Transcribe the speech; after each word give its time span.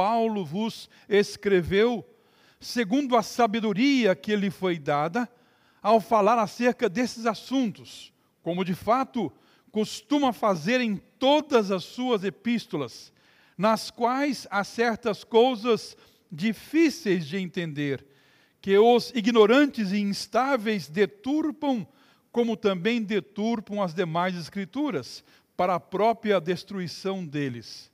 Paulo 0.00 0.46
vos 0.46 0.88
escreveu, 1.06 2.02
segundo 2.58 3.18
a 3.18 3.22
sabedoria 3.22 4.16
que 4.16 4.34
lhe 4.34 4.50
foi 4.50 4.78
dada, 4.78 5.28
ao 5.82 6.00
falar 6.00 6.38
acerca 6.38 6.88
desses 6.88 7.26
assuntos, 7.26 8.10
como 8.42 8.64
de 8.64 8.72
fato 8.72 9.30
costuma 9.70 10.32
fazer 10.32 10.80
em 10.80 10.96
todas 10.96 11.70
as 11.70 11.84
suas 11.84 12.24
epístolas, 12.24 13.12
nas 13.58 13.90
quais 13.90 14.46
há 14.50 14.64
certas 14.64 15.22
coisas 15.22 15.94
difíceis 16.32 17.26
de 17.26 17.36
entender, 17.36 18.02
que 18.58 18.78
os 18.78 19.10
ignorantes 19.14 19.92
e 19.92 19.98
instáveis 19.98 20.88
deturpam, 20.88 21.86
como 22.32 22.56
também 22.56 23.02
deturpam 23.02 23.82
as 23.82 23.92
demais 23.92 24.34
escrituras, 24.34 25.22
para 25.54 25.74
a 25.74 25.80
própria 25.80 26.40
destruição 26.40 27.22
deles. 27.22 27.90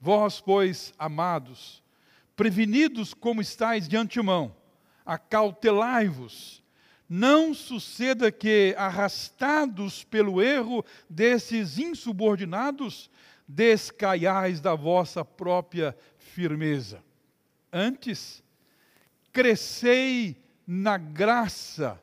Vós, 0.00 0.40
pois, 0.40 0.94
amados, 0.98 1.82
prevenidos 2.34 3.12
como 3.12 3.42
estáis 3.42 3.86
de 3.86 3.96
antemão, 3.96 4.56
acautelai-vos, 5.04 6.62
não 7.06 7.52
suceda 7.52 8.32
que, 8.32 8.74
arrastados 8.78 10.04
pelo 10.04 10.40
erro 10.40 10.84
desses 11.08 11.76
insubordinados, 11.76 13.10
descaiais 13.46 14.60
da 14.60 14.74
vossa 14.74 15.24
própria 15.24 15.94
firmeza. 16.16 17.02
Antes, 17.72 18.42
crescei 19.32 20.40
na 20.66 20.96
graça 20.96 22.00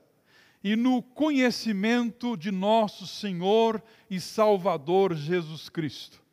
e 0.63 0.75
no 0.75 1.01
conhecimento 1.01 2.35
de 2.35 2.51
nosso 2.51 3.07
Senhor 3.07 3.81
e 4.09 4.19
Salvador 4.19 5.15
Jesus 5.15 5.69
Cristo. 5.69 6.26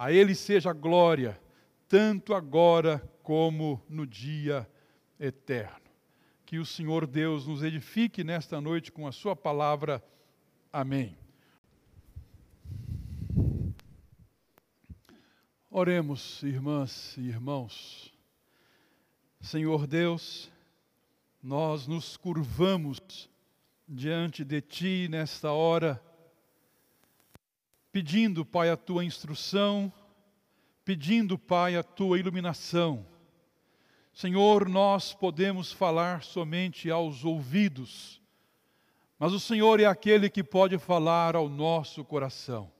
A 0.00 0.10
Ele 0.10 0.34
seja 0.34 0.72
glória, 0.72 1.38
tanto 1.86 2.32
agora 2.32 3.06
como 3.22 3.84
no 3.86 4.06
dia 4.06 4.66
eterno. 5.18 5.90
Que 6.46 6.58
o 6.58 6.64
Senhor 6.64 7.06
Deus 7.06 7.46
nos 7.46 7.62
edifique 7.62 8.24
nesta 8.24 8.62
noite 8.62 8.90
com 8.90 9.06
a 9.06 9.12
Sua 9.12 9.36
palavra. 9.36 10.02
Amém. 10.72 11.18
Oremos, 15.70 16.42
irmãs 16.44 17.14
e 17.18 17.28
irmãos. 17.28 18.10
Senhor 19.38 19.86
Deus, 19.86 20.50
nós 21.42 21.86
nos 21.86 22.16
curvamos 22.16 23.28
diante 23.86 24.46
de 24.46 24.62
Ti 24.62 25.08
nesta 25.10 25.52
hora, 25.52 26.02
pedindo, 27.92 28.44
Pai, 28.44 28.70
a 28.70 28.76
Tua 28.76 29.04
instrução, 29.04 29.92
pedindo, 30.84 31.38
Pai, 31.38 31.76
a 31.76 31.82
Tua 31.82 32.18
iluminação. 32.18 33.06
Senhor, 34.12 34.68
nós 34.68 35.14
podemos 35.14 35.72
falar 35.72 36.22
somente 36.22 36.90
aos 36.90 37.24
ouvidos, 37.24 38.20
mas 39.18 39.32
o 39.32 39.40
Senhor 39.40 39.80
é 39.80 39.84
aquele 39.84 40.30
que 40.30 40.42
pode 40.42 40.78
falar 40.78 41.36
ao 41.36 41.48
nosso 41.48 42.04
coração. 42.04 42.70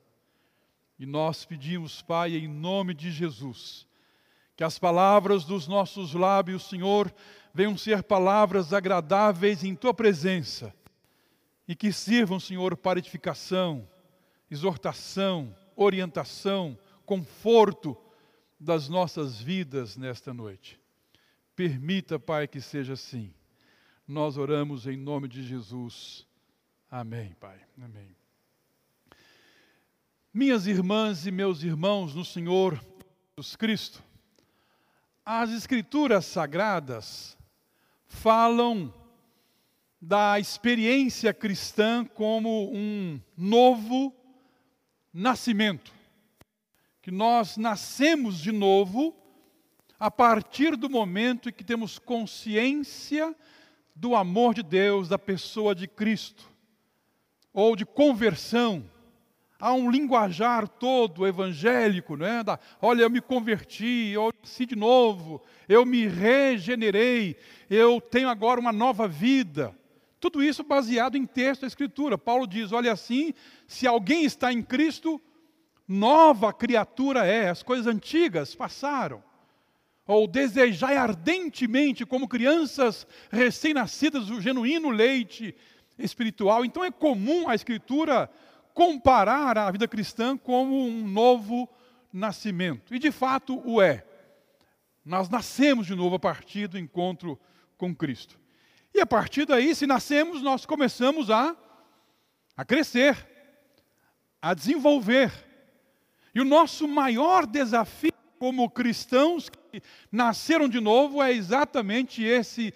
E 0.98 1.06
nós 1.06 1.44
pedimos, 1.44 2.02
Pai, 2.02 2.36
em 2.36 2.48
nome 2.48 2.94
de 2.94 3.10
Jesus, 3.10 3.86
que 4.56 4.64
as 4.64 4.78
palavras 4.78 5.44
dos 5.44 5.66
nossos 5.66 6.12
lábios, 6.14 6.68
Senhor, 6.68 7.12
venham 7.54 7.76
ser 7.76 8.02
palavras 8.02 8.72
agradáveis 8.72 9.64
em 9.64 9.74
Tua 9.74 9.94
presença 9.94 10.74
e 11.66 11.74
que 11.74 11.92
sirvam, 11.92 12.40
Senhor, 12.40 12.76
para 12.76 12.98
edificação, 12.98 13.88
exortação, 14.50 15.54
orientação, 15.76 16.78
conforto 17.06 17.96
das 18.58 18.88
nossas 18.88 19.40
vidas 19.40 19.96
nesta 19.96 20.34
noite. 20.34 20.78
Permita, 21.54 22.18
Pai, 22.18 22.46
que 22.48 22.60
seja 22.60 22.94
assim. 22.94 23.32
Nós 24.06 24.36
oramos 24.36 24.86
em 24.86 24.96
nome 24.96 25.28
de 25.28 25.42
Jesus. 25.42 26.26
Amém, 26.90 27.34
Pai. 27.38 27.58
Amém. 27.80 28.16
Minhas 30.32 30.66
irmãs 30.66 31.26
e 31.26 31.30
meus 31.30 31.62
irmãos 31.62 32.14
no 32.14 32.24
Senhor 32.24 32.80
Jesus 33.36 33.56
Cristo, 33.56 34.02
as 35.24 35.50
Escrituras 35.50 36.26
Sagradas 36.26 37.38
falam 38.06 38.92
da 40.00 40.38
experiência 40.38 41.32
cristã 41.32 42.04
como 42.04 42.70
um 42.70 43.18
novo 43.36 44.14
nascimento. 45.12 45.92
Que 47.02 47.10
nós 47.10 47.56
nascemos 47.56 48.38
de 48.38 48.52
novo 48.52 49.14
a 49.98 50.10
partir 50.10 50.76
do 50.76 50.88
momento 50.88 51.48
em 51.48 51.52
que 51.52 51.64
temos 51.64 51.98
consciência 51.98 53.34
do 53.94 54.14
amor 54.14 54.54
de 54.54 54.62
Deus, 54.62 55.08
da 55.08 55.18
pessoa 55.18 55.74
de 55.74 55.86
Cristo, 55.86 56.48
ou 57.52 57.76
de 57.76 57.84
conversão 57.84 58.84
há 59.60 59.74
um 59.74 59.90
linguajar 59.90 60.66
todo 60.66 61.26
evangélico, 61.26 62.16
né? 62.16 62.42
Da, 62.42 62.58
olha, 62.80 63.02
eu 63.02 63.10
me 63.10 63.20
converti, 63.20 64.10
eu 64.14 64.32
nasci 64.40 64.64
de 64.64 64.74
novo, 64.74 65.42
eu 65.68 65.84
me 65.84 66.06
regenerei, 66.06 67.36
eu 67.68 68.00
tenho 68.00 68.28
agora 68.28 68.58
uma 68.58 68.72
nova 68.72 69.06
vida. 69.06 69.76
Tudo 70.20 70.42
isso 70.42 70.62
baseado 70.62 71.16
em 71.16 71.24
texto 71.24 71.62
da 71.62 71.66
Escritura. 71.66 72.18
Paulo 72.18 72.46
diz: 72.46 72.70
olha 72.72 72.92
assim, 72.92 73.32
se 73.66 73.86
alguém 73.86 74.24
está 74.24 74.52
em 74.52 74.62
Cristo, 74.62 75.20
nova 75.88 76.52
criatura 76.52 77.26
é, 77.26 77.48
as 77.48 77.62
coisas 77.62 77.86
antigas 77.86 78.54
passaram. 78.54 79.24
Ou 80.06 80.26
desejai 80.26 80.96
ardentemente, 80.96 82.04
como 82.04 82.28
crianças 82.28 83.06
recém-nascidas, 83.30 84.28
o 84.28 84.40
genuíno 84.40 84.90
leite 84.90 85.54
espiritual. 85.98 86.64
Então 86.64 86.84
é 86.84 86.90
comum 86.90 87.48
a 87.48 87.54
Escritura 87.54 88.30
comparar 88.74 89.56
a 89.56 89.70
vida 89.70 89.86
cristã 89.86 90.36
como 90.36 90.84
um 90.86 91.06
novo 91.06 91.68
nascimento. 92.12 92.94
E 92.94 92.98
de 92.98 93.10
fato 93.10 93.60
o 93.64 93.80
é. 93.80 94.04
Nós 95.04 95.28
nascemos 95.28 95.86
de 95.86 95.94
novo 95.94 96.16
a 96.16 96.18
partir 96.18 96.66
do 96.68 96.78
encontro 96.78 97.38
com 97.76 97.94
Cristo. 97.94 98.39
E 98.94 99.00
a 99.00 99.06
partir 99.06 99.46
daí, 99.46 99.74
se 99.74 99.86
nascemos, 99.86 100.42
nós 100.42 100.66
começamos 100.66 101.30
a, 101.30 101.56
a 102.56 102.64
crescer, 102.64 103.16
a 104.42 104.54
desenvolver. 104.54 105.32
E 106.34 106.40
o 106.40 106.44
nosso 106.44 106.86
maior 106.86 107.46
desafio 107.46 108.12
como 108.38 108.70
cristãos 108.70 109.48
que 109.48 109.82
nasceram 110.10 110.68
de 110.68 110.80
novo 110.80 111.22
é 111.22 111.32
exatamente 111.32 112.22
esse 112.22 112.72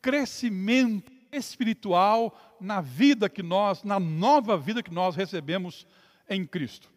crescimento 0.00 1.12
espiritual 1.32 2.56
na 2.60 2.80
vida 2.80 3.28
que 3.28 3.42
nós, 3.42 3.82
na 3.82 3.98
nova 3.98 4.56
vida 4.56 4.82
que 4.82 4.92
nós 4.92 5.16
recebemos 5.16 5.86
em 6.28 6.46
Cristo. 6.46 6.88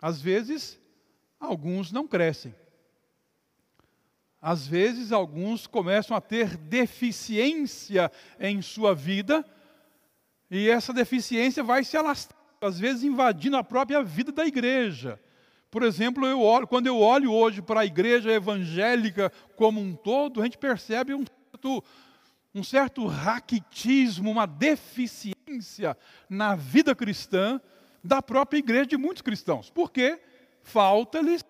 Às 0.00 0.20
vezes, 0.20 0.80
alguns 1.38 1.92
não 1.92 2.06
crescem. 2.06 2.54
Às 4.46 4.66
vezes, 4.66 5.10
alguns 5.10 5.66
começam 5.66 6.14
a 6.14 6.20
ter 6.20 6.58
deficiência 6.58 8.12
em 8.38 8.60
sua 8.60 8.94
vida, 8.94 9.42
e 10.50 10.68
essa 10.68 10.92
deficiência 10.92 11.64
vai 11.64 11.82
se 11.82 11.96
alastrando, 11.96 12.44
às 12.60 12.78
vezes 12.78 13.04
invadindo 13.04 13.56
a 13.56 13.64
própria 13.64 14.02
vida 14.02 14.30
da 14.30 14.44
igreja. 14.44 15.18
Por 15.70 15.82
exemplo, 15.82 16.26
eu 16.26 16.42
olho, 16.42 16.66
quando 16.66 16.86
eu 16.86 16.98
olho 16.98 17.32
hoje 17.32 17.62
para 17.62 17.80
a 17.80 17.86
igreja 17.86 18.30
evangélica 18.30 19.32
como 19.56 19.80
um 19.80 19.96
todo, 19.96 20.42
a 20.42 20.44
gente 20.44 20.58
percebe 20.58 21.14
um 21.14 21.24
certo 21.24 21.82
um 22.54 22.62
certo 22.62 23.06
raquitismo, 23.06 24.30
uma 24.30 24.46
deficiência 24.46 25.96
na 26.28 26.54
vida 26.54 26.94
cristã 26.94 27.58
da 28.04 28.20
própria 28.20 28.58
igreja 28.58 28.88
de 28.88 28.98
muitos 28.98 29.22
cristãos. 29.22 29.70
Porque 29.70 30.20
falta-lhes 30.62 31.42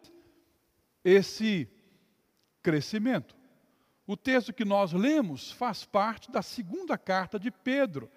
esse 1.04 1.68
crescimento. 2.64 3.36
O 4.06 4.16
texto 4.16 4.52
que 4.52 4.64
nós 4.64 4.92
lemos 4.92 5.52
faz 5.52 5.84
parte 5.84 6.30
da 6.30 6.42
segunda 6.42 6.98
carta 6.98 7.38
de 7.38 7.50
Pedro. 7.50 8.10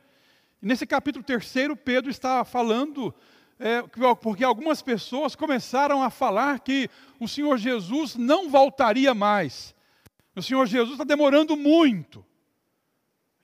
Nesse 0.62 0.88
capítulo 0.88 1.24
terceiro, 1.24 1.76
Pedro 1.76 2.10
está 2.10 2.44
falando, 2.44 3.14
é, 3.60 3.84
porque 4.22 4.44
algumas 4.44 4.82
pessoas 4.82 5.36
começaram 5.36 6.02
a 6.02 6.10
falar 6.10 6.62
que 6.62 6.90
o 7.20 7.28
Senhor 7.28 7.58
Jesus 7.58 8.16
não 8.16 8.50
voltaria 8.50 9.14
mais. 9.14 9.76
O 10.36 10.42
Senhor 10.42 10.66
Jesus 10.66 10.94
está 10.94 11.04
demorando 11.04 11.56
muito. 11.56 12.26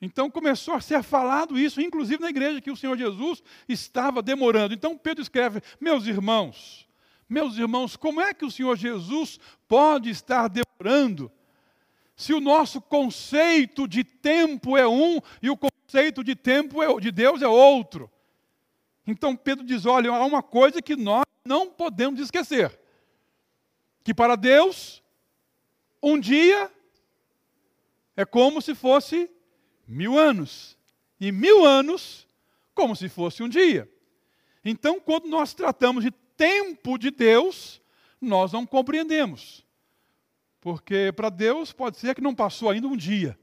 Então 0.00 0.30
começou 0.30 0.74
a 0.74 0.80
ser 0.80 1.02
falado 1.02 1.58
isso, 1.58 1.80
inclusive 1.80 2.20
na 2.20 2.30
igreja, 2.30 2.60
que 2.60 2.70
o 2.70 2.76
Senhor 2.76 2.96
Jesus 2.96 3.42
estava 3.68 4.22
demorando. 4.22 4.74
Então 4.74 4.98
Pedro 4.98 5.22
escreve: 5.22 5.62
Meus 5.80 6.06
irmãos, 6.06 6.86
meus 7.34 7.58
irmãos, 7.58 7.96
como 7.96 8.20
é 8.20 8.32
que 8.32 8.44
o 8.44 8.50
Senhor 8.50 8.76
Jesus 8.76 9.40
pode 9.66 10.08
estar 10.08 10.48
demorando? 10.48 11.30
Se 12.14 12.32
o 12.32 12.40
nosso 12.40 12.80
conceito 12.80 13.88
de 13.88 14.04
tempo 14.04 14.76
é 14.76 14.86
um 14.86 15.20
e 15.42 15.50
o 15.50 15.56
conceito 15.56 16.22
de 16.22 16.36
tempo 16.36 16.80
é, 16.80 17.00
de 17.00 17.10
Deus 17.10 17.42
é 17.42 17.48
outro. 17.48 18.08
Então 19.04 19.34
Pedro 19.34 19.66
diz: 19.66 19.84
olha, 19.84 20.12
há 20.12 20.24
uma 20.24 20.44
coisa 20.44 20.80
que 20.80 20.94
nós 20.94 21.24
não 21.44 21.68
podemos 21.68 22.20
esquecer: 22.20 22.78
que 24.04 24.14
para 24.14 24.36
Deus 24.36 25.02
Um 26.00 26.20
dia 26.20 26.70
é 28.16 28.24
como 28.24 28.62
se 28.62 28.76
fosse 28.76 29.28
mil 29.88 30.16
anos. 30.16 30.78
E 31.18 31.32
mil 31.32 31.64
anos 31.64 32.28
como 32.74 32.94
se 32.94 33.08
fosse 33.08 33.42
um 33.42 33.48
dia. 33.48 33.90
Então, 34.64 34.98
quando 35.00 35.26
nós 35.26 35.52
tratamos 35.52 36.04
de 36.04 36.10
tempo 36.36 36.98
de 36.98 37.10
Deus, 37.10 37.80
nós 38.20 38.52
não 38.52 38.66
compreendemos. 38.66 39.64
Porque 40.60 41.12
para 41.14 41.28
Deus 41.28 41.72
pode 41.72 41.98
ser 41.98 42.14
que 42.14 42.22
não 42.22 42.34
passou 42.34 42.70
ainda 42.70 42.88
um 42.88 42.96
dia. 42.96 43.38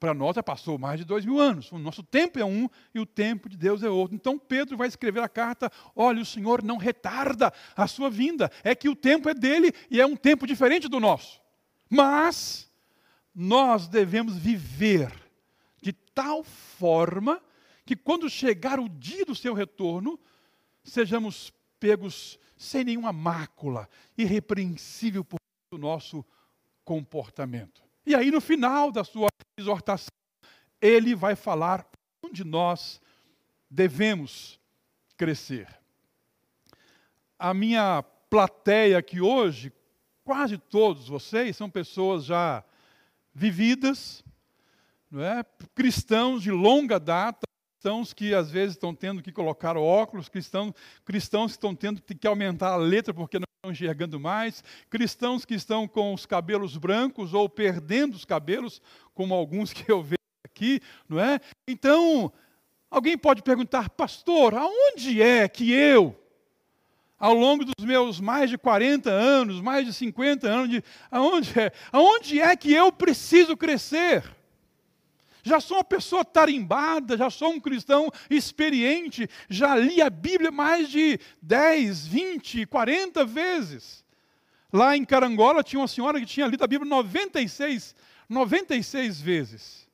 Para 0.00 0.12
nós 0.12 0.34
já 0.34 0.42
passou 0.42 0.76
mais 0.76 0.98
de 0.98 1.06
dois 1.06 1.24
mil 1.24 1.38
anos. 1.38 1.70
O 1.70 1.78
nosso 1.78 2.02
tempo 2.02 2.36
é 2.36 2.44
um 2.44 2.68
e 2.92 2.98
o 2.98 3.06
tempo 3.06 3.48
de 3.48 3.56
Deus 3.56 3.84
é 3.84 3.88
outro. 3.88 4.16
Então 4.16 4.36
Pedro 4.36 4.76
vai 4.76 4.88
escrever 4.88 5.22
a 5.22 5.28
carta: 5.28 5.70
olha, 5.94 6.20
o 6.20 6.26
Senhor 6.26 6.60
não 6.60 6.76
retarda 6.76 7.52
a 7.76 7.86
sua 7.86 8.10
vinda. 8.10 8.50
É 8.64 8.74
que 8.74 8.88
o 8.88 8.96
tempo 8.96 9.28
é 9.28 9.34
dele 9.34 9.72
e 9.88 10.00
é 10.00 10.06
um 10.06 10.16
tempo 10.16 10.44
diferente 10.44 10.88
do 10.88 10.98
nosso. 10.98 11.40
Mas 11.88 12.68
nós 13.32 13.86
devemos 13.86 14.36
viver 14.36 15.12
de 15.80 15.92
tal 15.92 16.42
forma 16.42 17.40
que 17.86 17.94
quando 17.94 18.28
chegar 18.28 18.80
o 18.80 18.88
dia 18.88 19.24
do 19.24 19.36
seu 19.36 19.54
retorno, 19.54 20.18
sejamos 20.82 21.52
pegos 21.82 22.38
sem 22.56 22.84
nenhuma 22.84 23.12
mácula, 23.12 23.88
irrepreensível 24.16 25.24
por 25.24 25.40
o 25.72 25.78
nosso 25.78 26.24
comportamento. 26.84 27.82
E 28.06 28.14
aí, 28.14 28.30
no 28.30 28.40
final 28.40 28.92
da 28.92 29.02
sua 29.02 29.26
exortação, 29.58 30.12
ele 30.80 31.12
vai 31.16 31.34
falar 31.34 31.84
onde 32.22 32.44
nós 32.44 33.00
devemos 33.68 34.60
crescer. 35.16 35.66
A 37.36 37.52
minha 37.52 38.04
plateia 38.30 38.98
aqui 38.98 39.20
hoje, 39.20 39.72
quase 40.22 40.58
todos 40.58 41.08
vocês 41.08 41.56
são 41.56 41.68
pessoas 41.68 42.24
já 42.24 42.62
vividas, 43.34 44.22
não 45.10 45.24
é? 45.24 45.42
cristãos 45.74 46.44
de 46.44 46.52
longa 46.52 47.00
data, 47.00 47.42
cristãos 47.82 48.12
que 48.12 48.32
às 48.32 48.48
vezes 48.48 48.76
estão 48.76 48.94
tendo 48.94 49.20
que 49.20 49.32
colocar 49.32 49.76
óculos, 49.76 50.28
cristãos, 50.28 50.72
cristãos 51.04 51.50
que 51.50 51.56
estão 51.56 51.74
tendo 51.74 52.00
que 52.00 52.26
aumentar 52.28 52.68
a 52.68 52.76
letra 52.76 53.12
porque 53.12 53.40
não 53.40 53.46
estão 53.56 53.72
enxergando 53.72 54.20
mais, 54.20 54.62
cristãos 54.88 55.44
que 55.44 55.54
estão 55.54 55.88
com 55.88 56.14
os 56.14 56.24
cabelos 56.24 56.76
brancos 56.76 57.34
ou 57.34 57.48
perdendo 57.48 58.14
os 58.14 58.24
cabelos, 58.24 58.80
como 59.14 59.34
alguns 59.34 59.72
que 59.72 59.90
eu 59.90 60.00
vejo 60.00 60.14
aqui, 60.44 60.80
não 61.08 61.18
é? 61.18 61.40
Então, 61.66 62.32
alguém 62.88 63.18
pode 63.18 63.42
perguntar, 63.42 63.90
pastor, 63.90 64.54
aonde 64.54 65.20
é 65.20 65.48
que 65.48 65.72
eu, 65.72 66.16
ao 67.18 67.34
longo 67.34 67.64
dos 67.64 67.84
meus 67.84 68.20
mais 68.20 68.48
de 68.48 68.56
40 68.56 69.10
anos, 69.10 69.60
mais 69.60 69.84
de 69.84 69.92
50 69.92 70.46
anos, 70.46 70.70
de, 70.70 70.84
aonde, 71.10 71.58
é, 71.58 71.72
aonde 71.90 72.40
é 72.40 72.54
que 72.54 72.72
eu 72.72 72.92
preciso 72.92 73.56
crescer? 73.56 74.22
Já 75.42 75.60
sou 75.60 75.78
uma 75.78 75.84
pessoa 75.84 76.24
tarimbada, 76.24 77.16
já 77.16 77.28
sou 77.28 77.50
um 77.50 77.60
cristão 77.60 78.10
experiente, 78.30 79.28
já 79.48 79.74
li 79.76 80.00
a 80.00 80.08
Bíblia 80.08 80.50
mais 80.50 80.88
de 80.88 81.18
10, 81.40 82.06
20, 82.06 82.66
40 82.66 83.24
vezes. 83.24 84.04
Lá 84.72 84.96
em 84.96 85.04
Carangola 85.04 85.62
tinha 85.62 85.80
uma 85.80 85.88
senhora 85.88 86.18
que 86.20 86.26
tinha 86.26 86.46
lido 86.46 86.62
a 86.64 86.66
Bíblia 86.66 86.88
96, 86.88 87.94
96 88.28 89.20
vezes. 89.20 89.88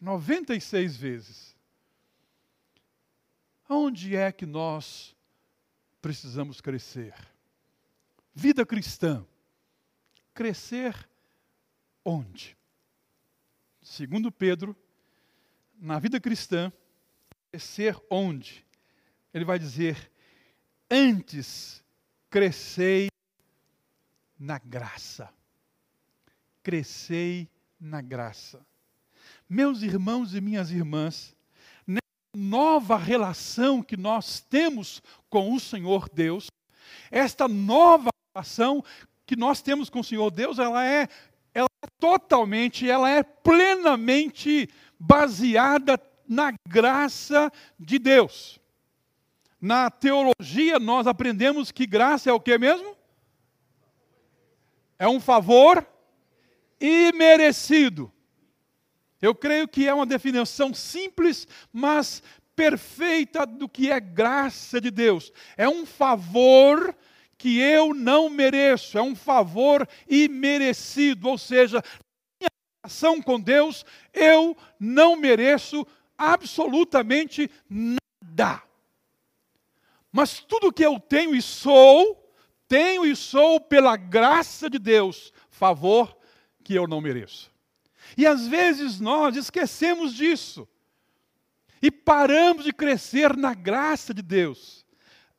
96 0.00 0.96
vezes. 0.96 1.56
Aonde 3.68 4.14
é 4.14 4.30
que 4.30 4.46
nós 4.46 5.14
precisamos 6.00 6.60
crescer. 6.60 7.14
Vida 8.34 8.64
cristã. 8.64 9.26
Crescer 10.34 11.08
onde? 12.04 12.56
Segundo 13.80 14.32
Pedro, 14.32 14.76
na 15.78 15.98
vida 15.98 16.20
cristã, 16.20 16.72
crescer 17.50 17.96
onde? 18.10 18.64
Ele 19.32 19.44
vai 19.44 19.58
dizer: 19.58 20.10
antes 20.90 21.82
crescei 22.30 23.08
na 24.38 24.58
graça. 24.58 25.30
Crescei 26.62 27.48
na 27.78 28.00
graça. 28.00 28.64
Meus 29.48 29.82
irmãos 29.82 30.34
e 30.34 30.40
minhas 30.40 30.70
irmãs, 30.70 31.34
nova 32.34 32.96
relação 32.96 33.82
que 33.82 33.96
nós 33.96 34.40
temos 34.40 35.00
com 35.30 35.54
o 35.54 35.60
Senhor 35.60 36.08
Deus, 36.08 36.48
esta 37.10 37.46
nova 37.46 38.10
relação 38.34 38.84
que 39.24 39.36
nós 39.36 39.62
temos 39.62 39.88
com 39.88 40.00
o 40.00 40.04
Senhor 40.04 40.30
Deus, 40.30 40.58
ela 40.58 40.84
é, 40.84 41.08
ela 41.54 41.68
é 41.82 41.86
totalmente, 41.98 42.88
ela 42.88 43.08
é 43.08 43.22
plenamente 43.22 44.68
baseada 45.06 46.00
na 46.26 46.54
graça 46.66 47.52
de 47.78 47.98
Deus. 47.98 48.58
Na 49.60 49.90
teologia 49.90 50.78
nós 50.78 51.06
aprendemos 51.06 51.70
que 51.70 51.86
graça 51.86 52.30
é 52.30 52.32
o 52.32 52.40
que 52.40 52.56
mesmo? 52.56 52.96
É 54.98 55.08
um 55.08 55.20
favor 55.20 55.86
imerecido. 56.80 58.10
Eu 59.20 59.34
creio 59.34 59.66
que 59.66 59.86
é 59.86 59.94
uma 59.94 60.06
definição 60.06 60.72
simples, 60.72 61.46
mas 61.72 62.22
perfeita 62.54 63.46
do 63.46 63.68
que 63.68 63.90
é 63.90 63.98
graça 63.98 64.80
de 64.80 64.90
Deus. 64.90 65.32
É 65.56 65.68
um 65.68 65.84
favor 65.84 66.94
que 67.36 67.58
eu 67.58 67.92
não 67.92 68.30
mereço, 68.30 68.96
é 68.96 69.02
um 69.02 69.14
favor 69.14 69.86
imerecido, 70.08 71.28
ou 71.28 71.36
seja, 71.36 71.82
relação 72.84 73.20
com 73.20 73.40
Deus, 73.40 73.84
eu 74.12 74.56
não 74.78 75.16
mereço 75.16 75.86
absolutamente 76.16 77.50
nada. 77.68 78.62
Mas 80.12 80.38
tudo 80.40 80.72
que 80.72 80.84
eu 80.84 81.00
tenho 81.00 81.34
e 81.34 81.40
sou, 81.40 82.30
tenho 82.68 83.06
e 83.06 83.16
sou 83.16 83.58
pela 83.58 83.96
graça 83.96 84.68
de 84.68 84.78
Deus, 84.78 85.32
favor 85.48 86.16
que 86.62 86.74
eu 86.74 86.86
não 86.86 87.00
mereço. 87.00 87.50
E 88.16 88.26
às 88.26 88.46
vezes 88.46 89.00
nós 89.00 89.34
esquecemos 89.34 90.14
disso 90.14 90.68
e 91.80 91.90
paramos 91.90 92.64
de 92.64 92.72
crescer 92.72 93.36
na 93.36 93.54
graça 93.54 94.12
de 94.12 94.22
Deus. 94.22 94.84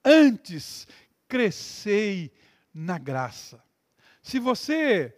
Antes, 0.04 0.88
crescei 1.28 2.32
na 2.74 2.98
graça. 2.98 3.64
Se 4.22 4.40
você 4.40 5.16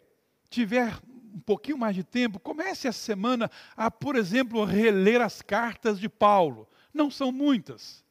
tiver 0.50 0.94
um 1.34 1.40
pouquinho 1.40 1.78
mais 1.78 1.96
de 1.96 2.04
tempo, 2.04 2.40
comece 2.40 2.88
a 2.88 2.92
semana 2.92 3.50
a, 3.76 3.90
por 3.90 4.16
exemplo, 4.16 4.64
reler 4.64 5.22
as 5.22 5.42
cartas 5.42 6.00
de 6.00 6.10
Paulo. 6.10 6.68
Não 6.94 7.12
são 7.12 7.32
muitas. 7.32 8.04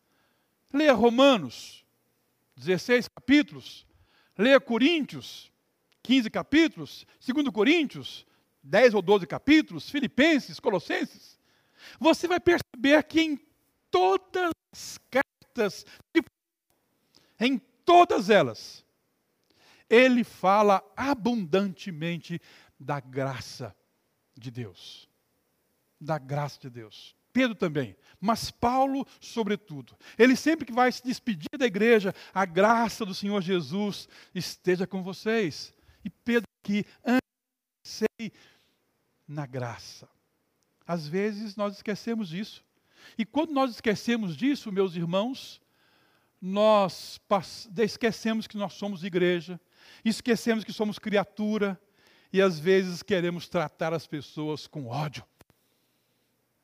Leia 0.72 0.92
Romanos, 0.92 1.84
16 2.56 3.08
capítulos. 3.08 3.86
Leia 4.36 4.60
Coríntios, 4.60 5.50
15 6.02 6.30
capítulos. 6.30 7.06
2 7.26 7.48
Coríntios, 7.48 8.26
10 8.62 8.94
ou 8.94 9.02
12 9.02 9.26
capítulos, 9.26 9.88
Filipenses, 9.88 10.60
Colossenses, 10.60 11.38
você 12.00 12.26
vai 12.26 12.40
perceber 12.40 13.02
que 13.04 13.20
em 13.20 13.40
todas 13.90 14.50
as 14.72 14.98
cartas, 15.10 15.86
em 17.38 17.58
todas 17.84 18.28
elas, 18.28 18.84
ele 19.88 20.24
fala 20.24 20.82
abundantemente 20.96 22.40
da 22.78 23.00
graça 23.00 23.74
de 24.36 24.50
Deus. 24.50 25.08
Da 26.00 26.18
graça 26.18 26.60
de 26.60 26.70
Deus. 26.70 27.14
Pedro 27.32 27.54
também, 27.54 27.94
mas 28.18 28.50
Paulo, 28.50 29.06
sobretudo. 29.20 29.94
Ele 30.18 30.34
sempre 30.34 30.64
que 30.64 30.72
vai 30.72 30.90
se 30.90 31.04
despedir 31.04 31.50
da 31.58 31.66
igreja, 31.66 32.14
a 32.32 32.46
graça 32.46 33.04
do 33.04 33.14
Senhor 33.14 33.42
Jesus 33.42 34.08
esteja 34.34 34.86
com 34.86 35.02
vocês. 35.02 35.74
E 36.02 36.08
Pedro 36.08 36.48
aqui, 36.64 36.86
sei 37.82 38.32
na 39.28 39.44
graça. 39.44 40.08
Às 40.86 41.06
vezes 41.06 41.56
nós 41.56 41.74
esquecemos 41.74 42.30
disso. 42.30 42.64
E 43.18 43.24
quando 43.26 43.52
nós 43.52 43.70
esquecemos 43.70 44.36
disso, 44.36 44.72
meus 44.72 44.96
irmãos, 44.96 45.60
nós 46.40 47.20
esquecemos 47.78 48.46
que 48.46 48.56
nós 48.56 48.74
somos 48.74 49.04
igreja, 49.04 49.60
esquecemos 50.04 50.64
que 50.64 50.72
somos 50.72 50.98
criatura, 50.98 51.80
e 52.36 52.42
às 52.42 52.58
vezes 52.58 53.02
queremos 53.02 53.48
tratar 53.48 53.94
as 53.94 54.06
pessoas 54.06 54.66
com 54.66 54.88
ódio, 54.88 55.24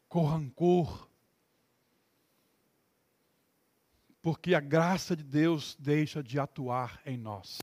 com 0.07 0.23
rancor, 0.23 1.09
porque 4.21 4.55
a 4.55 4.61
graça 4.61 5.17
de 5.17 5.25
Deus 5.25 5.75
deixa 5.81 6.23
de 6.23 6.39
atuar 6.39 7.01
em 7.07 7.17
nós. 7.17 7.59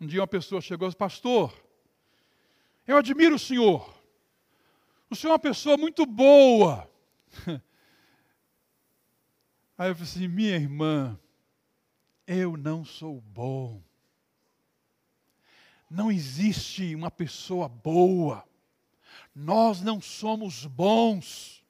Um 0.00 0.06
dia 0.08 0.20
uma 0.20 0.26
pessoa 0.26 0.60
chegou 0.60 0.88
e 0.88 0.88
disse, 0.88 0.98
pastor, 0.98 1.54
eu 2.88 2.96
admiro 2.96 3.36
o 3.36 3.38
senhor. 3.38 3.94
O 5.08 5.14
senhor 5.14 5.30
é 5.30 5.34
uma 5.34 5.38
pessoa 5.38 5.76
muito 5.76 6.04
boa. 6.04 6.90
Aí 9.78 9.90
eu 9.90 9.94
falei 9.94 10.10
assim: 10.10 10.26
minha 10.26 10.56
irmã, 10.56 11.16
eu 12.26 12.56
não 12.56 12.84
sou 12.84 13.20
bom. 13.20 13.80
Não 15.90 16.10
existe 16.10 16.94
uma 16.94 17.10
pessoa 17.10 17.68
boa. 17.68 18.44
Nós 19.34 19.82
não 19.82 20.00
somos 20.00 20.64
bons. 20.64 21.64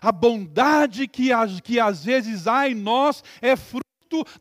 A 0.00 0.10
bondade 0.10 1.06
que, 1.06 1.28
que 1.62 1.78
às 1.78 2.04
vezes 2.04 2.46
há 2.46 2.68
em 2.68 2.74
nós 2.74 3.22
é 3.42 3.56
fruto 3.56 3.84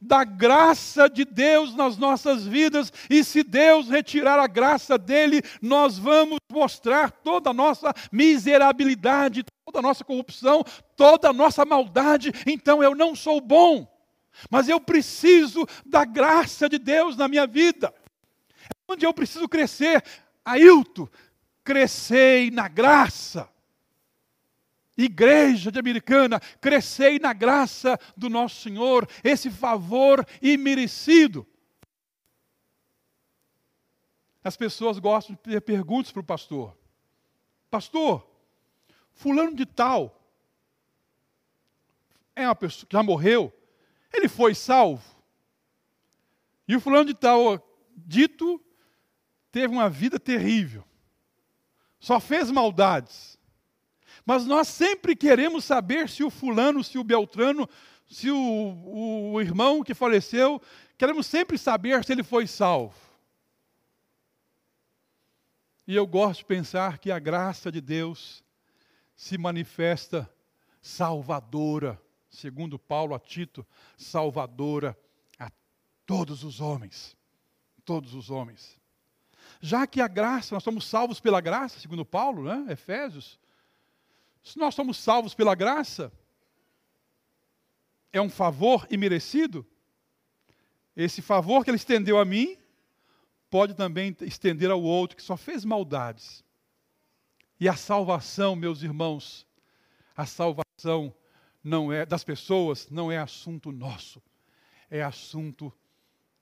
da 0.02 0.24
graça 0.24 1.10
de 1.10 1.26
Deus 1.26 1.76
nas 1.76 1.98
nossas 1.98 2.46
vidas, 2.46 2.94
e 3.10 3.24
se 3.24 3.44
Deus 3.44 3.90
retirar 3.90 4.40
a 4.40 4.48
graça 4.48 4.98
dele, 4.98 5.42
nós 5.62 5.98
vamos 5.98 6.38
mostrar 6.52 7.12
toda 7.12 7.50
a 7.50 7.54
nossa 7.54 7.92
miserabilidade, 8.12 9.44
toda 9.66 9.80
a 9.80 9.82
nossa 9.82 10.04
corrupção, 10.04 10.64
toda 10.96 11.30
a 11.30 11.34
nossa 11.34 11.66
maldade. 11.66 12.32
Então 12.46 12.84
eu 12.84 12.94
não 12.94 13.16
sou 13.16 13.42
bom, 13.42 13.88
mas 14.50 14.70
eu 14.70 14.80
preciso 14.80 15.66
da 15.86 16.06
graça 16.06 16.70
de 16.70 16.78
Deus 16.78 17.18
na 17.18 17.28
minha 17.28 17.48
vida. 17.48 17.94
Onde 18.88 19.06
eu 19.06 19.14
preciso 19.14 19.48
crescer. 19.48 20.04
Ailton, 20.44 21.08
crescei 21.64 22.52
na 22.52 22.68
graça. 22.68 23.50
Igreja 24.98 25.72
de 25.72 25.80
Americana, 25.80 26.40
crescei 26.62 27.20
na 27.20 27.34
graça 27.34 28.00
do 28.16 28.30
nosso 28.30 28.62
Senhor, 28.62 29.10
esse 29.24 29.52
favor 29.52 30.26
imerecido. 30.42 31.46
As 34.42 34.56
pessoas 34.56 35.00
gostam 35.00 35.36
de 35.36 35.42
ter 35.42 35.60
perguntas 35.62 36.12
para 36.12 36.22
o 36.22 36.24
pastor. 36.24 36.78
Pastor, 37.70 38.26
fulano 39.12 39.54
de 39.54 39.66
tal 39.66 40.22
é 42.36 42.48
uma 42.48 42.56
pessoa 42.56 42.88
que 42.88 42.96
já 42.96 43.02
morreu, 43.02 43.52
ele 44.14 44.30
foi 44.30 44.54
salvo. 44.54 45.04
E 46.68 46.76
o 46.76 46.80
fulano 46.80 47.06
de 47.06 47.14
tal 47.14 47.62
dito 47.96 48.62
teve 49.60 49.74
uma 49.74 49.90
vida 49.90 50.20
terrível. 50.20 50.84
Só 52.00 52.20
fez 52.20 52.52
maldades 52.52 53.36
mas 54.26 54.46
nós 54.48 54.68
sempre 54.68 55.16
queremos 55.16 55.64
saber 55.64 56.10
se 56.10 56.24
o 56.24 56.32
fulano, 56.32 56.84
se 56.84 56.98
o 56.98 57.04
Beltrano, 57.04 57.70
se 58.10 58.32
o, 58.32 59.34
o 59.34 59.40
irmão 59.40 59.84
que 59.84 59.94
faleceu, 59.94 60.60
queremos 60.98 61.28
sempre 61.28 61.58
saber 61.60 62.04
se 62.04 62.12
ele 62.12 62.24
foi 62.24 62.48
salvo. 62.48 62.96
E 65.88 65.96
eu 65.96 66.08
gosto 66.08 66.40
de 66.40 66.46
pensar 66.46 66.98
que 66.98 67.12
a 67.12 67.20
graça 67.20 67.72
de 67.72 67.80
Deus 67.80 68.44
se 69.16 69.38
manifesta 69.38 70.28
salvadora, 70.82 72.02
segundo 72.28 72.80
Paulo 72.80 73.14
a 73.14 73.20
Tito, 73.20 73.64
salvadora 73.96 74.98
a 75.38 75.52
todos 76.04 76.44
os 76.44 76.60
homens. 76.60 77.16
Todos 77.86 78.16
os 78.16 78.32
homens. 78.32 78.82
Já 79.66 79.88
que 79.88 80.00
a 80.00 80.08
graça, 80.08 80.54
nós 80.54 80.64
somos 80.64 80.86
salvos 80.86 81.20
pela 81.20 81.42
graça, 81.42 81.80
segundo 81.80 82.06
Paulo, 82.06 82.44
né? 82.44 82.72
Efésios, 82.72 83.40
se 84.44 84.60
nós 84.60 84.76
somos 84.76 84.96
salvos 84.96 85.34
pela 85.34 85.56
graça, 85.56 86.14
é 88.14 88.22
um 88.22 88.30
favor 88.30 88.86
imerecido. 88.92 89.66
Esse 90.96 91.20
favor 91.20 91.64
que 91.64 91.72
ele 91.72 91.78
estendeu 91.78 92.20
a 92.20 92.24
mim, 92.24 92.56
pode 93.50 93.74
também 93.74 94.16
estender 94.22 94.70
ao 94.70 94.84
outro 94.84 95.18
que 95.18 95.24
só 95.24 95.36
fez 95.36 95.66
maldades. 95.66 96.44
E 97.60 97.68
a 97.68 97.76
salvação, 97.76 98.56
meus 98.56 98.84
irmãos, 98.84 99.48
a 100.16 100.28
salvação 100.28 101.12
não 101.64 101.92
é 101.92 102.06
das 102.06 102.24
pessoas, 102.24 102.88
não 102.92 103.12
é 103.12 103.18
assunto 103.18 103.72
nosso. 103.72 104.22
É 104.92 105.02
assunto 105.02 105.74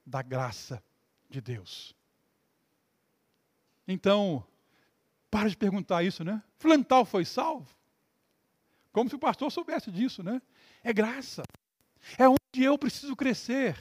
da 0.05 0.21
graça 0.21 0.83
de 1.29 1.39
Deus. 1.39 1.95
Então, 3.87 4.45
para 5.29 5.49
de 5.49 5.57
perguntar 5.57 6.03
isso, 6.03 6.23
né? 6.23 6.41
Flantal 6.57 7.05
foi 7.05 7.25
salvo? 7.25 7.67
Como 8.91 9.09
se 9.09 9.15
o 9.15 9.19
pastor 9.19 9.51
soubesse 9.51 9.91
disso, 9.91 10.21
né? 10.21 10.41
É 10.83 10.93
graça. 10.93 11.43
É 12.17 12.27
onde 12.27 12.63
eu 12.63 12.77
preciso 12.77 13.15
crescer. 13.15 13.75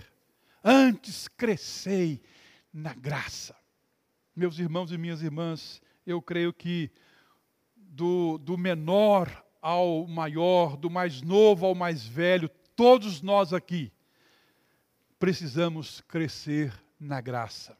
Antes 0.65 1.29
crescei 1.29 2.23
na 2.73 2.95
graça. 2.95 3.55
Meus 4.35 4.59
irmãos 4.59 4.91
e 4.91 4.97
minhas 4.97 5.23
irmãs, 5.23 5.83
eu 6.07 6.23
creio 6.23 6.53
que 6.53 6.91
do, 7.77 8.39
do 8.39 8.57
menor 8.57 9.45
ao 9.61 10.07
maior, 10.07 10.77
do 10.77 10.89
mais 10.89 11.21
novo 11.21 11.67
ao 11.67 11.75
mais 11.75 12.07
velho, 12.07 12.49
todos 12.75 13.21
nós 13.21 13.53
aqui 13.53 13.93
precisamos 15.19 16.01
crescer 16.01 16.73
na 16.99 17.21
graça 17.21 17.79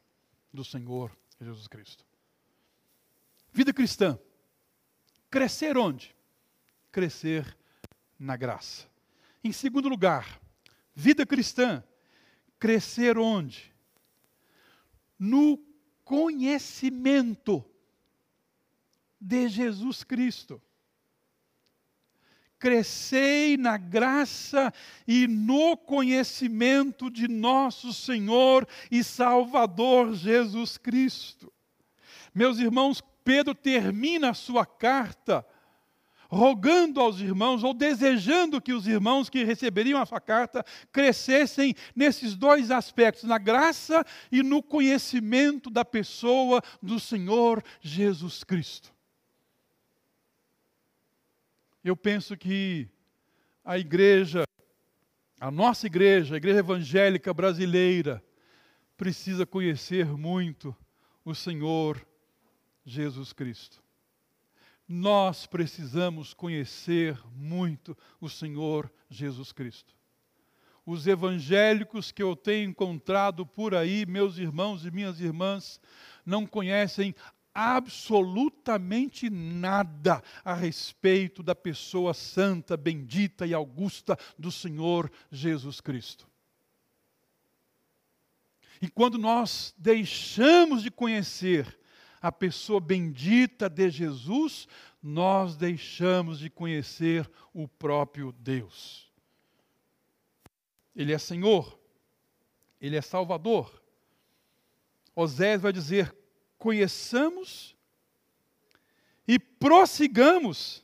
do 0.53 0.63
Senhor 0.63 1.11
Jesus 1.41 1.67
Cristo. 1.67 2.05
Vida 3.53 3.71
cristã. 3.71 4.19
Crescer 5.29 5.77
onde? 5.77 6.13
crescer 6.93 7.57
na 8.19 8.37
graça. 8.37 8.87
Em 9.43 9.51
segundo 9.51 9.89
lugar, 9.89 10.39
vida 10.95 11.25
cristã, 11.25 11.83
crescer 12.59 13.17
onde? 13.17 13.73
No 15.17 15.57
conhecimento 16.05 17.65
de 19.19 19.49
Jesus 19.49 20.03
Cristo. 20.03 20.61
Crescei 22.59 23.57
na 23.57 23.75
graça 23.75 24.71
e 25.05 25.27
no 25.27 25.75
conhecimento 25.75 27.09
de 27.09 27.27
nosso 27.27 27.91
Senhor 27.91 28.65
e 28.89 29.03
Salvador 29.03 30.13
Jesus 30.13 30.77
Cristo. 30.77 31.51
Meus 32.33 32.59
irmãos, 32.59 33.01
Pedro 33.23 33.55
termina 33.55 34.31
a 34.31 34.33
sua 34.33 34.65
carta 34.65 35.45
rogando 36.33 36.99
aos 36.99 37.19
irmãos, 37.19 37.63
ou 37.63 37.73
desejando 37.73 38.59
que 38.59 38.73
os 38.73 38.87
irmãos 38.87 39.29
que 39.29 39.43
receberiam 39.43 40.01
a 40.01 40.05
sua 40.05 40.19
carta 40.19 40.65
crescessem 40.91 41.75
nesses 41.95 42.35
dois 42.35 42.71
aspectos, 42.71 43.23
na 43.23 43.37
graça 43.37 44.03
e 44.31 44.41
no 44.41 44.61
conhecimento 44.63 45.69
da 45.69 45.85
pessoa 45.85 46.59
do 46.81 46.99
Senhor 46.99 47.63
Jesus 47.79 48.43
Cristo. 48.43 48.91
Eu 51.83 51.95
penso 51.95 52.35
que 52.35 52.89
a 53.63 53.77
igreja, 53.77 54.43
a 55.39 55.51
nossa 55.51 55.85
igreja, 55.85 56.33
a 56.33 56.37
igreja 56.37 56.59
evangélica 56.59 57.31
brasileira, 57.31 58.23
precisa 58.97 59.45
conhecer 59.45 60.07
muito 60.07 60.75
o 61.23 61.35
Senhor 61.35 62.03
Jesus 62.85 63.33
Cristo 63.33 63.83
nós 64.87 65.45
precisamos 65.45 66.33
conhecer 66.33 67.17
muito 67.35 67.97
o 68.19 68.29
Senhor 68.29 68.91
Jesus 69.09 69.51
Cristo. 69.51 69.95
Os 70.85 71.07
evangélicos 71.07 72.11
que 72.11 72.21
eu 72.21 72.35
tenho 72.35 72.69
encontrado 72.69 73.45
por 73.45 73.73
aí, 73.73 74.05
meus 74.05 74.37
irmãos 74.37 74.85
e 74.85 74.91
minhas 74.91 75.21
irmãs, 75.21 75.79
não 76.25 76.45
conhecem 76.45 77.15
absolutamente 77.53 79.29
nada 79.29 80.21
a 80.43 80.53
respeito 80.53 81.41
da 81.41 81.55
pessoa 81.55 82.13
santa, 82.13 82.75
bendita 82.75 83.47
e 83.47 83.53
augusta 83.53 84.17
do 84.37 84.51
Senhor 84.51 85.09
Jesus 85.31 85.79
Cristo. 85.79 86.27
E 88.81 88.89
quando 88.89 89.17
nós 89.17 89.73
deixamos 89.77 90.83
de 90.83 90.91
conhecer 90.91 91.79
a 92.23 92.31
pessoa 92.31 92.79
bendita 92.79 93.69
de 93.69 93.89
Jesus, 93.89 94.65
nós 95.01 95.57
deixamos 95.57 96.39
de 96.39 96.49
conhecer 96.49 97.29
o 97.53 97.67
próprio 97.67 98.31
Deus. 98.31 99.11
Ele 100.95 101.11
é 101.11 101.17
Senhor, 101.17 101.77
Ele 102.79 102.95
é 102.95 103.01
Salvador. 103.01 103.83
Osés 105.13 105.61
vai 105.61 105.73
dizer: 105.73 106.15
conheçamos 106.57 107.75
e 109.27 109.37
prossigamos 109.37 110.81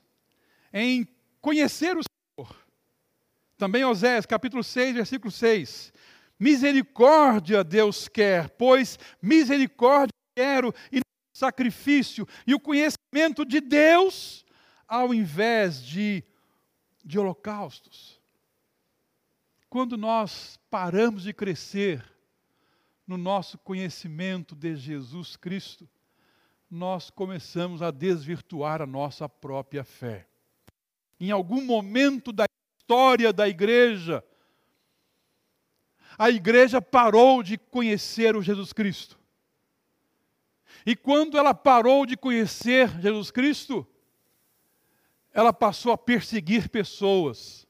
em 0.74 1.08
conhecer 1.40 1.96
o 1.98 2.02
Senhor. 2.04 2.54
Também 3.58 3.86
Osés, 3.86 4.26
capítulo 4.26 4.62
6, 4.62 4.94
versículo 4.96 5.32
6. 5.32 5.94
Misericórdia 6.38 7.64
Deus 7.64 8.10
quer, 8.10 8.50
pois 8.50 9.00
misericórdia 9.22 10.14
quero 10.36 10.74
e 10.92 11.00
sacrifício 11.40 12.28
e 12.46 12.54
o 12.54 12.60
conhecimento 12.60 13.46
de 13.46 13.62
Deus, 13.62 14.46
ao 14.88 15.14
invés 15.14 15.82
de, 15.82 16.24
de 17.04 17.18
holocaustos. 17.18 18.20
Quando 19.70 19.98
nós 19.98 20.60
paramos 20.70 21.24
de 21.24 21.34
crescer 21.34 22.04
no 23.08 23.18
nosso 23.18 23.58
conhecimento 23.58 24.54
de 24.54 24.76
Jesus 24.76 25.38
Cristo, 25.38 25.88
nós 26.70 27.10
começamos 27.10 27.82
a 27.82 27.90
desvirtuar 27.90 28.82
a 28.82 28.86
nossa 28.86 29.28
própria 29.30 29.84
fé. 29.84 30.28
Em 31.20 31.32
algum 31.32 31.64
momento 31.64 32.32
da 32.32 32.46
história 32.80 33.32
da 33.32 33.48
igreja, 33.48 34.24
a 36.18 36.30
igreja 36.30 36.82
parou 36.82 37.42
de 37.42 37.58
conhecer 37.58 38.36
o 38.36 38.42
Jesus 38.42 38.74
Cristo 38.74 39.19
E 40.86 40.96
quando 40.96 41.38
ela 41.38 41.54
parou 41.54 42.06
de 42.06 42.16
conhecer 42.18 42.90
Jesus 43.02 43.32
Cristo, 43.32 43.86
ela 45.32 45.54
passou 45.54 45.92
a 45.92 45.98
perseguir 45.98 46.70
pessoas. 46.70 47.68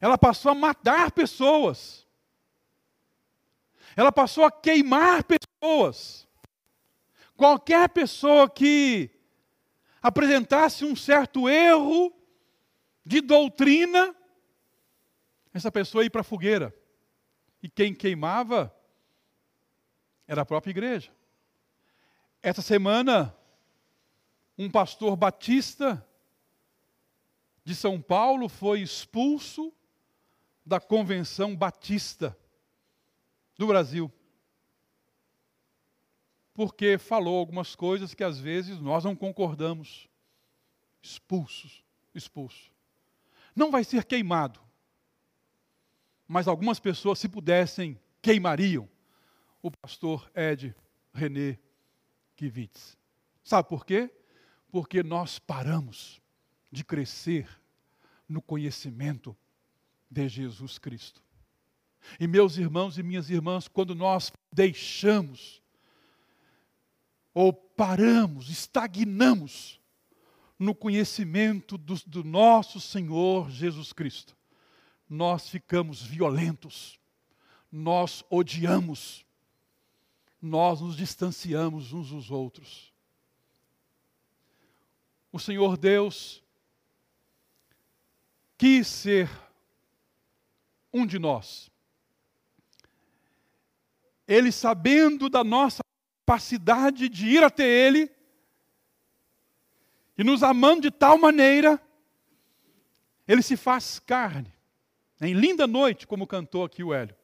Ela 0.00 0.18
passou 0.18 0.52
a 0.52 0.54
matar 0.54 1.12
pessoas. 1.12 2.06
Ela 3.96 4.10
passou 4.10 4.44
a 4.44 4.50
queimar 4.50 5.24
pessoas. 5.24 6.26
Qualquer 7.36 7.88
pessoa 7.90 8.48
que 8.48 9.10
apresentasse 10.00 10.84
um 10.84 10.96
certo 10.96 11.48
erro 11.48 12.12
de 13.04 13.20
doutrina, 13.20 14.14
essa 15.52 15.70
pessoa 15.70 16.04
ia 16.04 16.10
para 16.10 16.22
a 16.22 16.24
fogueira. 16.24 16.74
E 17.62 17.68
quem 17.68 17.94
queimava 17.94 18.74
era 20.26 20.42
a 20.42 20.46
própria 20.46 20.70
igreja. 20.70 21.12
Essa 22.42 22.60
semana, 22.60 23.32
um 24.58 24.68
pastor 24.68 25.14
batista 25.14 26.04
de 27.64 27.72
São 27.72 28.02
Paulo 28.02 28.48
foi 28.48 28.80
expulso 28.80 29.72
da 30.66 30.80
convenção 30.80 31.54
batista 31.54 32.36
do 33.56 33.68
Brasil. 33.68 34.12
Porque 36.52 36.98
falou 36.98 37.38
algumas 37.38 37.76
coisas 37.76 38.12
que 38.12 38.24
às 38.24 38.40
vezes 38.40 38.80
nós 38.80 39.04
não 39.04 39.14
concordamos. 39.14 40.08
Expulsos, 41.00 41.84
expulso. 42.12 42.72
Não 43.54 43.70
vai 43.70 43.84
ser 43.84 44.04
queimado. 44.04 44.60
Mas 46.26 46.48
algumas 46.48 46.80
pessoas, 46.80 47.20
se 47.20 47.28
pudessem, 47.28 47.98
queimariam 48.20 48.88
o 49.62 49.70
pastor 49.70 50.28
Ed 50.34 50.74
René 51.14 51.58
Kivitz. 52.36 52.96
Sabe 53.44 53.68
por 53.68 53.84
quê? 53.84 54.10
Porque 54.70 55.02
nós 55.02 55.38
paramos 55.38 56.20
de 56.70 56.84
crescer 56.84 57.48
no 58.28 58.40
conhecimento 58.40 59.36
de 60.10 60.28
Jesus 60.28 60.78
Cristo. 60.78 61.22
E 62.18 62.26
meus 62.26 62.56
irmãos 62.56 62.98
e 62.98 63.02
minhas 63.02 63.30
irmãs, 63.30 63.68
quando 63.68 63.94
nós 63.94 64.32
deixamos 64.52 65.62
ou 67.34 67.52
paramos, 67.52 68.50
estagnamos 68.50 69.80
no 70.58 70.74
conhecimento 70.74 71.76
do, 71.76 71.94
do 72.06 72.22
nosso 72.22 72.80
Senhor 72.80 73.50
Jesus 73.50 73.92
Cristo, 73.92 74.36
nós 75.08 75.48
ficamos 75.48 76.02
violentos, 76.02 76.98
nós 77.70 78.24
odiamos, 78.30 79.24
nós 80.42 80.80
nos 80.80 80.96
distanciamos 80.96 81.92
uns 81.92 82.10
dos 82.10 82.28
outros. 82.32 82.92
O 85.30 85.38
Senhor 85.38 85.76
Deus 85.76 86.42
quis 88.58 88.88
ser 88.88 89.30
um 90.92 91.06
de 91.06 91.18
nós. 91.18 91.70
Ele, 94.26 94.50
sabendo 94.50 95.30
da 95.30 95.44
nossa 95.44 95.82
capacidade 96.26 97.08
de 97.08 97.28
ir 97.28 97.44
até 97.44 97.64
Ele, 97.64 98.10
e 100.18 100.24
nos 100.24 100.42
amando 100.42 100.82
de 100.82 100.90
tal 100.90 101.16
maneira, 101.18 101.80
Ele 103.26 103.42
se 103.42 103.56
faz 103.56 104.00
carne. 104.00 104.52
Em 105.20 105.34
linda 105.34 105.68
noite, 105.68 106.06
como 106.06 106.26
cantou 106.26 106.64
aqui 106.64 106.82
o 106.82 106.92
Hélio. 106.92 107.16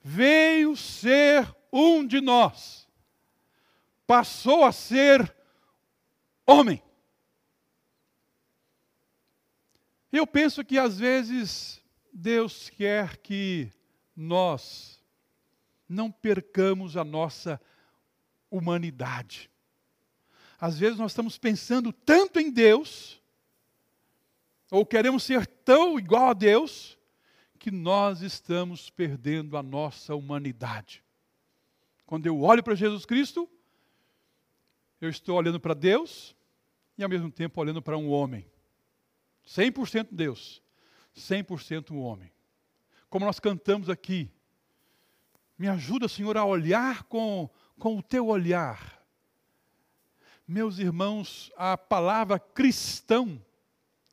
Veio 0.00 0.76
ser 0.76 1.52
um 1.76 2.06
de 2.06 2.20
nós. 2.20 2.88
Passou 4.06 4.64
a 4.64 4.72
ser 4.72 5.34
homem. 6.46 6.82
Eu 10.10 10.26
penso 10.26 10.64
que 10.64 10.78
às 10.78 10.98
vezes 10.98 11.82
Deus 12.12 12.70
quer 12.70 13.18
que 13.18 13.70
nós 14.14 14.98
não 15.88 16.10
percamos 16.10 16.96
a 16.96 17.04
nossa 17.04 17.60
humanidade. 18.50 19.50
Às 20.58 20.78
vezes 20.78 20.98
nós 20.98 21.12
estamos 21.12 21.36
pensando 21.36 21.92
tanto 21.92 22.40
em 22.40 22.50
Deus, 22.50 23.20
ou 24.70 24.86
queremos 24.86 25.22
ser 25.24 25.46
tão 25.46 25.98
igual 25.98 26.30
a 26.30 26.32
Deus, 26.32 26.96
que 27.58 27.70
nós 27.70 28.22
estamos 28.22 28.88
perdendo 28.88 29.56
a 29.56 29.62
nossa 29.62 30.14
humanidade. 30.14 31.04
Quando 32.06 32.26
eu 32.26 32.40
olho 32.40 32.62
para 32.62 32.76
Jesus 32.76 33.04
Cristo, 33.04 33.48
eu 35.00 35.10
estou 35.10 35.36
olhando 35.36 35.58
para 35.58 35.74
Deus 35.74 36.36
e 36.96 37.02
ao 37.02 37.10
mesmo 37.10 37.30
tempo 37.30 37.60
olhando 37.60 37.82
para 37.82 37.98
um 37.98 38.08
homem. 38.08 38.48
100% 39.46 40.08
Deus, 40.12 40.62
100% 41.16 41.90
um 41.90 42.00
homem. 42.00 42.32
Como 43.10 43.26
nós 43.26 43.40
cantamos 43.40 43.90
aqui, 43.90 44.30
me 45.58 45.68
ajuda, 45.68 46.08
Senhor, 46.08 46.36
a 46.36 46.44
olhar 46.44 47.04
com, 47.04 47.48
com 47.78 47.96
o 47.96 48.02
teu 48.02 48.26
olhar. 48.26 49.04
Meus 50.46 50.78
irmãos, 50.78 51.50
a 51.56 51.76
palavra 51.76 52.38
cristão, 52.38 53.44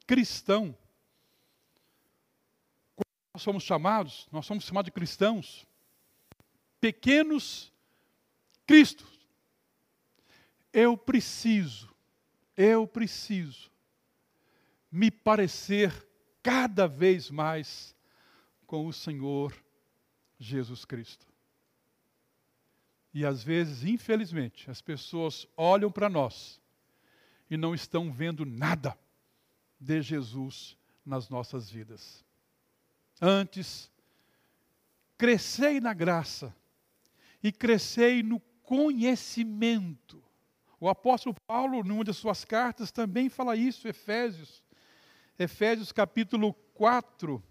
cristão, 0.07 0.75
nós 3.33 3.41
somos 3.41 3.63
chamados, 3.63 4.27
nós 4.31 4.45
somos 4.45 4.63
chamados 4.63 4.87
de 4.87 4.91
cristãos, 4.91 5.67
pequenos 6.79 7.72
Cristos. 8.65 9.27
Eu 10.71 10.97
preciso, 10.97 11.93
eu 12.57 12.87
preciso 12.87 13.71
me 14.91 15.11
parecer 15.11 16.07
cada 16.41 16.87
vez 16.87 17.29
mais 17.29 17.95
com 18.65 18.87
o 18.87 18.93
Senhor 18.93 19.53
Jesus 20.39 20.83
Cristo. 20.85 21.25
E 23.13 23.25
às 23.25 23.43
vezes, 23.43 23.83
infelizmente, 23.83 24.69
as 24.71 24.81
pessoas 24.81 25.47
olham 25.55 25.91
para 25.91 26.09
nós 26.09 26.59
e 27.49 27.55
não 27.55 27.75
estão 27.75 28.11
vendo 28.11 28.45
nada 28.45 28.97
de 29.79 30.01
Jesus 30.01 30.75
nas 31.05 31.29
nossas 31.29 31.69
vidas. 31.69 32.25
Antes, 33.21 33.91
crescei 35.17 35.79
na 35.79 35.93
graça 35.93 36.55
e 37.43 37.51
crescei 37.51 38.23
no 38.23 38.39
conhecimento. 38.63 40.23
O 40.79 40.89
apóstolo 40.89 41.35
Paulo, 41.47 41.83
numa 41.83 42.03
de 42.03 42.13
suas 42.13 42.43
cartas, 42.43 42.91
também 42.91 43.29
fala 43.29 43.55
isso, 43.55 43.87
Efésios. 43.87 44.63
Efésios 45.37 45.91
capítulo 45.91 46.53
4, 46.73 47.41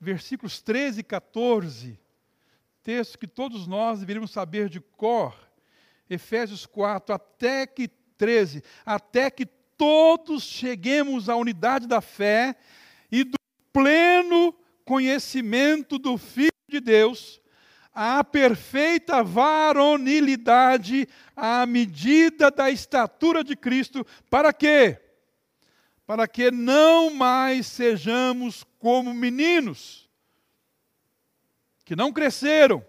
versículos 0.00 0.60
13 0.60 1.00
e 1.00 1.02
14, 1.02 1.98
texto 2.82 3.18
que 3.18 3.26
todos 3.26 3.66
nós 3.66 4.00
deveríamos 4.00 4.30
saber 4.30 4.68
de 4.68 4.80
cor. 4.80 5.34
Efésios 6.08 6.66
4, 6.66 7.14
até 7.14 7.66
que 7.66 7.88
13, 7.88 8.62
até 8.84 9.30
que 9.30 9.44
todos 9.44 10.44
cheguemos 10.44 11.28
à 11.28 11.36
unidade 11.36 11.86
da 11.86 12.00
fé 12.00 12.56
e 13.10 13.24
do 13.24 13.36
pleno 13.72 14.54
conhecimento 14.84 15.98
do 15.98 16.16
Filho 16.16 16.50
de 16.68 16.80
Deus, 16.80 17.40
à 17.96 18.22
perfeita 18.22 19.24
varonilidade, 19.24 21.08
à 21.34 21.66
medida 21.66 22.50
da 22.50 22.70
estatura 22.70 23.42
de 23.42 23.56
Cristo, 23.56 24.06
para 24.30 24.52
quê? 24.52 25.00
para 26.06 26.28
que 26.28 26.52
não 26.52 27.12
mais 27.12 27.66
sejamos 27.66 28.64
como 28.78 29.12
meninos, 29.12 30.08
que 31.84 31.96
não 31.96 32.12
cresceram, 32.12 32.84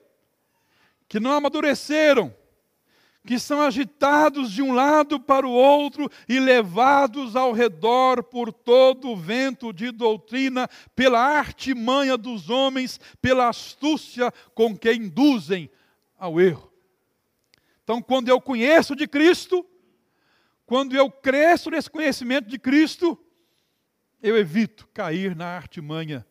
que 1.08 1.20
não 1.20 1.32
amadureceram, 1.32 2.34
que 3.28 3.38
são 3.38 3.62
agitados 3.62 4.54
de 4.54 4.62
um 4.62 4.72
lado 4.72 5.20
para 5.20 5.46
o 5.46 5.52
outro 5.52 6.10
e 6.30 6.40
levados 6.40 7.36
ao 7.36 7.52
redor 7.52 8.24
por 8.24 8.54
todo 8.54 9.10
o 9.10 9.18
vento 9.18 9.74
de 9.74 9.92
doutrina, 9.92 10.70
pela 10.96 11.20
artimanha 11.20 12.18
dos 12.18 12.50
homens, 12.50 12.98
pela 13.22 13.50
astúcia 13.50 14.32
com 14.56 14.78
que 14.78 14.94
induzem 14.94 15.70
ao 16.18 16.40
erro. 16.40 16.72
Então, 17.84 18.02
quando 18.02 18.30
eu 18.30 18.40
conheço 18.40 18.96
de 18.96 19.06
Cristo, 19.06 19.66
quando 20.66 20.96
eu 20.96 21.12
cresço 21.12 21.70
nesse 21.70 21.90
conhecimento 21.90 22.48
de 22.48 22.58
Cristo, 22.58 23.20
eu 24.24 24.38
evito 24.38 24.88
cair 24.94 25.36
na 25.36 25.48
artimanha 25.48 26.26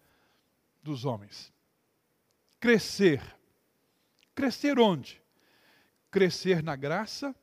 dos 0.83 1.05
homens. 1.05 1.53
Crescer. 2.59 3.23
Crescer 4.35 4.79
onde? 4.79 5.26
Crescer 6.11 6.63
na 6.63 6.77
graça 6.77 7.35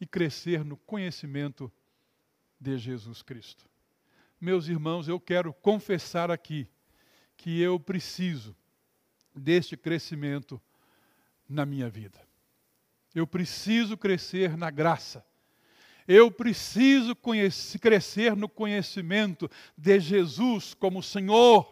e 0.00 0.06
crescer 0.06 0.64
no 0.64 0.76
conhecimento 0.76 1.72
de 2.60 2.76
Jesus 2.78 3.22
Cristo. 3.22 3.68
Meus 4.40 4.68
irmãos, 4.68 5.08
eu 5.08 5.18
quero 5.18 5.52
confessar 5.52 6.30
aqui 6.30 6.68
que 7.36 7.60
eu 7.60 7.78
preciso 7.78 8.56
deste 9.34 9.76
crescimento 9.76 10.60
na 11.48 11.64
minha 11.64 11.88
vida. 11.88 12.20
Eu 13.14 13.26
preciso 13.26 13.96
crescer 13.96 14.56
na 14.56 14.70
graça. 14.70 15.24
Eu 16.06 16.30
preciso 16.30 17.16
crescer 17.80 18.36
no 18.36 18.48
conhecimento 18.48 19.50
de 19.76 19.98
Jesus 19.98 20.74
como 20.74 21.02
Senhor 21.02 21.66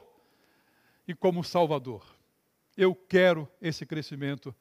e 1.07 1.14
como 1.14 1.44
Salvador. 1.44 2.05
Eu 2.77 2.94
quero 2.94 3.48
esse 3.61 3.87
crescimento 3.87 4.55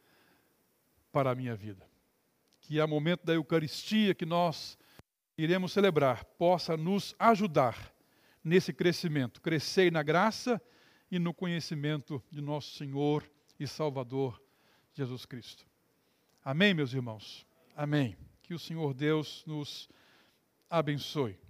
para 1.13 1.31
a 1.31 1.35
minha 1.35 1.55
vida. 1.55 1.87
Que 2.59 2.81
a 2.81 2.87
momento 2.87 3.23
da 3.23 3.33
Eucaristia 3.33 4.15
que 4.15 4.25
nós 4.25 4.77
iremos 5.37 5.71
celebrar 5.71 6.25
possa 6.25 6.75
nos 6.75 7.15
ajudar 7.19 7.93
nesse 8.43 8.73
crescimento, 8.73 9.39
crescer 9.39 9.91
na 9.91 10.01
graça 10.01 10.61
e 11.11 11.19
no 11.19 11.33
conhecimento 11.33 12.21
de 12.31 12.41
nosso 12.41 12.75
Senhor 12.75 13.23
e 13.59 13.67
Salvador 13.67 14.41
Jesus 14.93 15.25
Cristo. 15.25 15.65
Amém, 16.43 16.73
meus 16.73 16.93
irmãos? 16.93 17.45
Amém. 17.75 18.17
Que 18.41 18.53
o 18.53 18.59
Senhor 18.59 18.93
Deus 18.93 19.43
nos 19.45 19.87
abençoe. 20.69 21.42